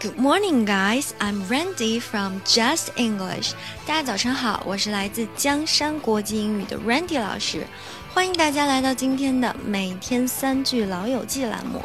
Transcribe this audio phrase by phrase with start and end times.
[0.00, 1.12] Good morning, guys.
[1.18, 3.52] I'm Randy from Just English.
[3.86, 7.66] 大家早上好，我是来自江山国际英语的 Randy 老师，
[8.12, 11.82] 欢迎大家来到今天的每天三句老友记栏目。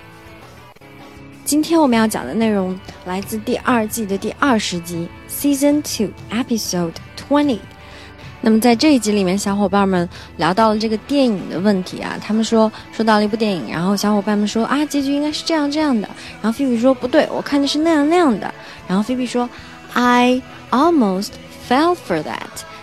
[1.45, 7.59] 今天我们要讲的内容来自第二季的第二十集，Season Two, Episode Twenty。
[8.47, 10.07] 那么在这一集里面，小伙伴们
[10.37, 12.17] 聊到了这个电影的问题啊。
[12.25, 16.07] 他们说说到了一部电影，然后小伙伴们说啊，结局应该是这样这样的。
[16.41, 18.49] 然后菲比说不对，我看的是那样那样的。
[18.87, 19.49] 然后菲比说
[19.91, 20.41] ，I
[20.71, 21.31] almost
[21.67, 22.37] fell for that。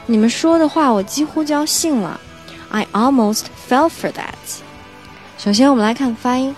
[0.05, 2.21] 你们说的话我几乎就要信了。
[2.69, 4.35] I almost fell for that。
[5.39, 6.55] 首先我们来看发音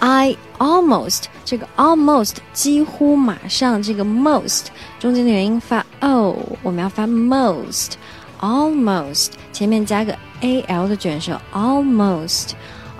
[0.00, 4.64] ，I almost 这个 almost 几乎马上这个 most
[4.98, 7.92] 中间的元音发 o，我们要发 most。
[8.39, 12.51] almost 前面加个 a l 的卷舌，almost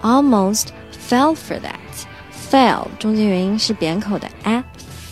[0.02, 0.67] almost
[1.09, 4.63] fell for that。fell 中间元音是扁口的 a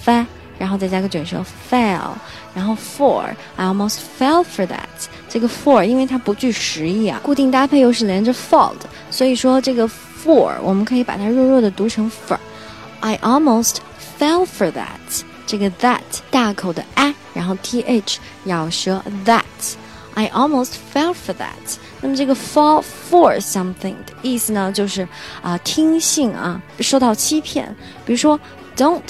[0.06, 0.26] f，
[0.58, 2.12] 然后再加个卷舌 fell，
[2.54, 3.24] 然后 for
[3.56, 5.08] I almost fell for that。
[5.28, 13.78] 这个 for 因为它不具实意啊，固定搭配又是连着 fall 的，所以说这个 for 我们可以把它弱弱的读成 for。I almost
[14.20, 15.24] fell for that。
[15.46, 19.42] 这个 that 大口的 a，然后 th 咬舌 that。
[20.18, 21.78] I almost fell for that。
[22.02, 25.04] 那么这个 fall for something 的意思呢，就是
[25.42, 27.76] 啊、呃、听信啊受到欺骗。
[28.06, 28.40] 比如说，
[28.76, 29.02] Don't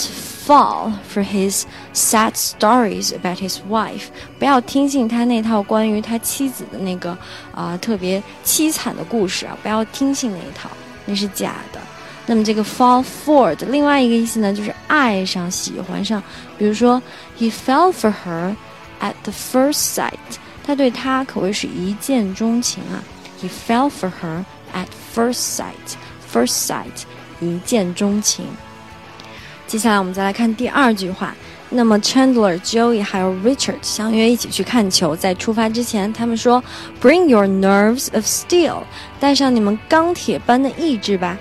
[0.46, 4.08] fall for his sad stories about his wife。
[4.38, 7.12] 不要听信他那套关于他妻子的那个
[7.54, 10.70] 啊、呃、特别凄惨的故事啊，不要听信那一套，
[11.06, 11.80] 那是假的。
[12.26, 16.24] 那么这个 fall for 的另外一个意思呢，就是爱上、喜欢上。
[16.58, 17.02] 比如说，
[17.38, 18.56] He fell for her
[19.02, 20.12] at the first sight。
[20.69, 23.01] 他对她可谓是一见钟情啊
[23.41, 24.45] ！He fell for her
[24.75, 25.97] at first sight.
[26.31, 27.05] First sight，
[27.41, 28.45] 一见钟情。
[29.67, 31.35] 接下来我们再来看第二句话。
[31.71, 36.63] 那么 Chandler、Joey 还有 Richard 相约一起去看球，在出发之前，他们说
[37.01, 38.83] ：“Bring your nerves of steel，
[39.19, 41.39] 带上你们钢铁般的意志吧。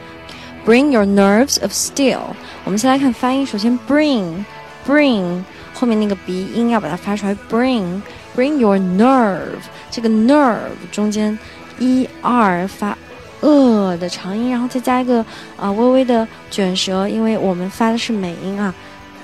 [0.65, 2.21] ”Bring your nerves of steel。
[2.63, 5.43] 我们先来看发音，首先 bring，bring
[5.73, 8.01] 后面那个鼻音要把它发出来，bring。
[8.37, 9.57] Bring your nerve，
[9.89, 11.35] 这个 nerve 中间
[11.79, 12.95] 一二发
[13.39, 15.25] 呃的长音，然后再加一个
[15.59, 18.71] 啊、微微的卷舌，因为我们发的是美音啊。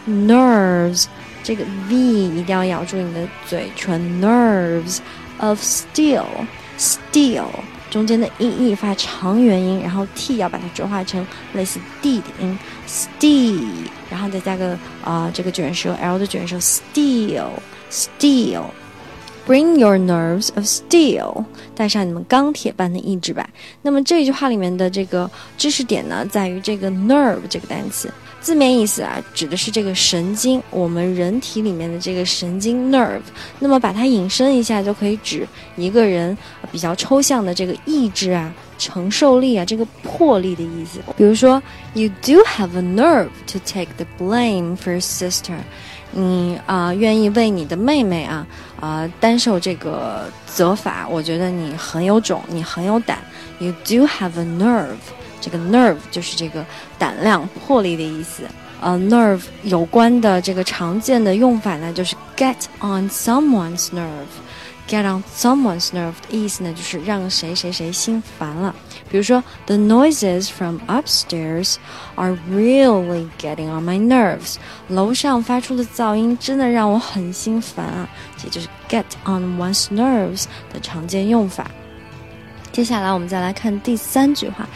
[0.09, 1.05] Nerves
[1.43, 4.19] 这个 v 一定要咬住你的嘴唇。
[4.19, 4.97] Nerves
[5.37, 7.45] of steel，steel
[7.91, 12.57] 中间的 e e 发长元音，然后 t 要把它浊化成类似 d 的音
[12.87, 13.61] ，steel，
[14.09, 17.43] 然后再加个啊、这个卷舌 l 的卷舌，steel，steel。
[19.45, 21.43] Bring your nerves of steel，
[21.75, 23.49] 带上你们钢铁般的意志吧。
[23.81, 28.09] 那么这句话里面的这个知识点呢，在于这个 nerve 这个单词，
[28.39, 33.19] 字面意思啊，指的是这个神经，我们人体里面的这个神经 nerve。
[33.59, 35.45] 那么把它引申一下，就可以指
[35.75, 36.37] 一个人
[36.71, 40.99] 比较抽象的这个意志啊、承受力啊、这个魄力的意思。
[41.17, 41.61] 比如说
[41.95, 45.57] ，You do have a nerve to take the blame for your sister。
[46.13, 48.45] 你啊、愿意为你的妹妹啊
[48.79, 53.17] 啊、担受这个责罚，我觉得你很有种，你很有胆。
[53.59, 54.97] You do have a nerve，
[55.41, 56.65] 这个 nerve 就是这个
[56.97, 58.43] 胆量、魄力的意思。
[58.81, 64.33] 呃，nerve 有关的这个常见的用法呢，就是 get on someone's nerve。
[64.87, 68.75] Get on someone's nerve 的意思呢，就是让谁谁谁心烦了。
[69.09, 71.77] 比如说，The noises from upstairs
[72.15, 74.55] are really getting on my nerves。
[74.89, 81.71] 楼上发出的噪音真的让我很心烦啊，这就是 get on one's nerves 的常见用法。
[82.71, 84.67] 接下来我们再来看第三句话，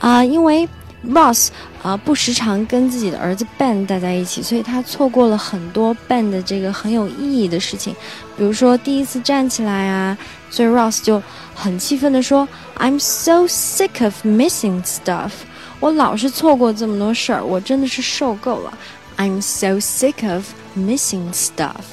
[0.00, 0.68] 啊、因为
[1.08, 1.48] Ross
[1.82, 7.94] 啊、不时常跟自己的儿子 Ben 待在一起，所以他错过了很多 Ben 的这个很有意义的事情，
[8.36, 10.18] 比如说第一次站起来啊，
[10.50, 11.22] 所以 Ross 就
[11.54, 15.30] 很气愤地说：“I'm so sick of missing stuff，
[15.78, 18.76] 我老是错过这么多事儿，我真的是受够了。
[19.16, 20.44] I'm so sick of
[20.76, 21.84] missing stuff。”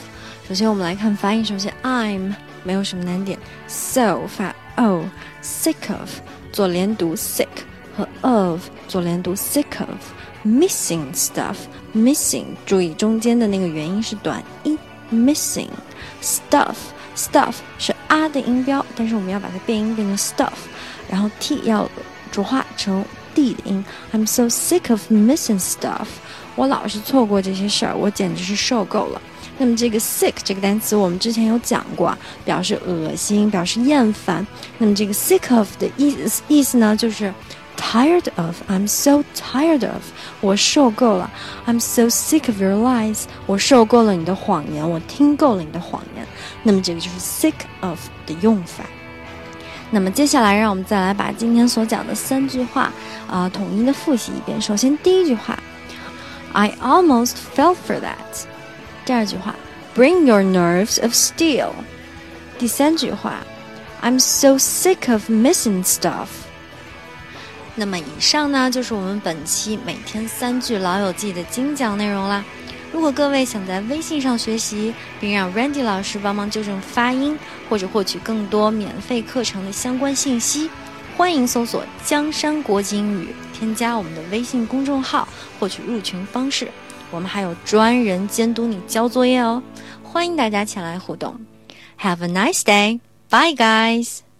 [0.49, 2.33] 首先我们来看发音，首先 I'm
[2.63, 3.37] 没有什么难点
[3.67, 6.09] ，so 发 o，sick of
[6.51, 7.47] 做连读 sick。
[7.95, 9.97] 和 of 做连读，sick of
[10.45, 11.55] missing stuff
[11.95, 14.77] missing，注意中间的那个元音是短音
[15.11, 15.69] ，missing
[16.21, 16.75] stuff
[17.15, 20.51] stuff 是啊的音标，但是我们要把它变音变成 stuff，
[21.09, 21.89] 然后 t 要
[22.31, 23.05] 浊化成
[23.35, 23.85] d 的音。
[24.11, 26.07] I'm so sick of missing stuff，
[26.55, 29.21] 我老是错过这些事儿，我简直是受够了。
[29.59, 34.45] 那么这个 sick 这个单词我们之前有讲过，表示恶心，表示厌烦。
[34.79, 37.31] 那么这个 sick of 的意思意思呢，就是
[37.76, 38.60] tired of.
[38.68, 40.02] I'm so tired of.
[40.40, 41.30] 我受够了。
[41.66, 43.24] I'm so sick of your lies.
[43.46, 46.26] 我受够了你的谎言，我听够了你的谎言。
[46.62, 48.84] 那么这个就是 sick of 的用法。
[49.90, 52.92] 那么接下来，让我们再来把今天所讲的三句话
[53.26, 54.60] 啊、呃、统一的复习一遍。
[54.60, 55.58] 首先第一句话，
[56.52, 58.44] I almost fell for that。
[59.06, 59.54] 第二句话，
[59.96, 61.70] Bring your nerves of steel。
[62.58, 63.36] 第三句话，
[64.02, 66.28] I'm so sick of missing stuff。
[67.75, 72.43] 那么以上呢，就是我们本期每天三句老友记的精讲内容啦。
[72.91, 77.37] 如果各位想在微信上学习，并让 Randy 老师帮忙纠正发音，
[77.67, 80.69] 或者获取更多免费课程的相关信息，
[81.17, 85.27] 欢迎搜索“江山国际英语”，添加我们的微信公众号，
[85.59, 86.69] 获取入群方式。
[87.09, 89.63] 我们还有专人监督你交作业哦，
[90.03, 91.39] 欢迎大家前来互动。
[91.99, 92.99] Have a nice day.
[93.29, 94.32] Bye, guys.